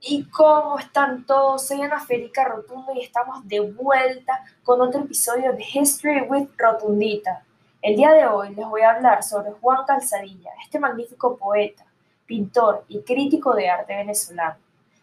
[0.00, 1.66] ¿Y cómo están todos?
[1.66, 7.42] Soy Ana Federica Rotundo y estamos de vuelta con otro episodio de History with Rotundita.
[7.82, 11.84] El día de hoy les voy a hablar sobre Juan Calzadilla, este magnífico poeta,
[12.26, 14.58] pintor y crítico de arte venezolano.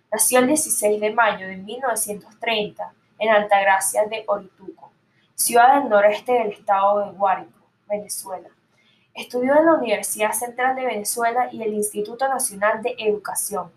[0.10, 4.92] Nació el 16 de mayo de 1930 en Altagracia de Orituco,
[5.36, 7.57] ciudad del noreste del estado de Guárico,
[7.88, 8.50] Venezuela.
[9.14, 13.72] Estudió en la Universidad Central de Venezuela y el Instituto Nacional de Educación.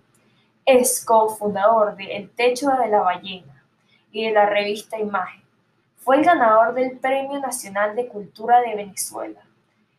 [0.67, 3.65] Es cofundador de El Techo de la Ballena
[4.13, 5.43] y de la revista Imagen.
[5.97, 9.41] Fue el ganador del Premio Nacional de Cultura de Venezuela.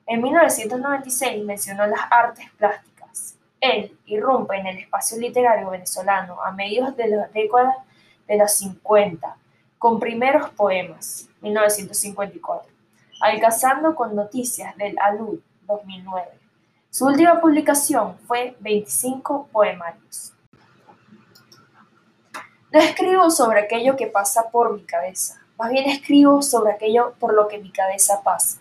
[0.05, 3.35] En 1996 mencionó las artes plásticas.
[3.59, 7.83] Él irrumpe en el espacio literario venezolano a mediados de la década
[8.27, 9.37] de los 50,
[9.79, 12.70] con primeros poemas, 1954
[13.21, 16.27] Alcanzando con Noticias del Alud 2009.
[16.89, 20.33] Su última publicación fue 25 poemarios.
[22.71, 27.35] No escribo sobre aquello que pasa por mi cabeza, más bien escribo sobre aquello por
[27.35, 28.59] lo que mi cabeza pasa.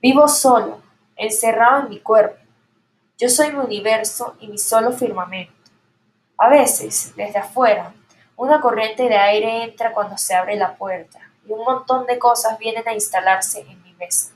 [0.00, 0.80] Vivo solo,
[1.16, 2.38] encerrado en mi cuerpo.
[3.18, 5.52] Yo soy mi universo y mi solo firmamento.
[6.38, 7.92] A veces, desde afuera,
[8.36, 12.58] una corriente de aire entra cuando se abre la puerta y un montón de cosas
[12.58, 14.32] vienen a instalarse en mi mesa.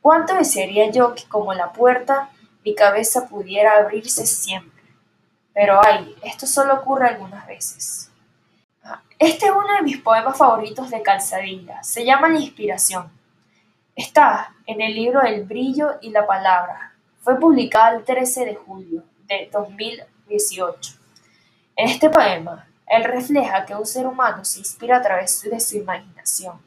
[0.00, 2.30] ¿Cuánto desearía yo que como la puerta
[2.64, 4.82] mi cabeza pudiera abrirse siempre?
[5.54, 8.10] Pero ay, esto solo ocurre algunas veces.
[9.18, 11.82] Este es uno de mis poemas favoritos de Calzadilla.
[11.82, 13.10] Se llama La Inspiración.
[13.94, 16.94] Está en el libro El brillo y la palabra.
[17.20, 20.94] Fue publicado el 13 de julio de 2018.
[21.76, 25.76] En este poema, él refleja que un ser humano se inspira a través de su
[25.76, 26.58] imaginación.